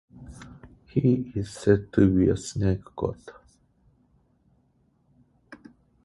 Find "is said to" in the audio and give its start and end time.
1.35-2.09